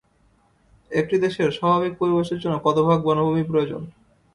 একটি 0.91 1.15
দেশের 1.17 1.49
স্বাভাবিক 1.51 1.93
পরিবেশের 1.97 2.41
জন্য 2.43 2.55
কত 2.65 2.77
ভাগ 2.87 2.99
বনভূমি 3.05 3.43
প্রয়োজন? 3.43 3.81